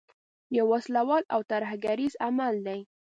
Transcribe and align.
یو 0.57 0.65
وسله 0.73 1.01
وال 1.07 1.23
او 1.33 1.39
ترهګریز 1.51 2.13
عمل 2.25 2.55
دی. 2.65 2.79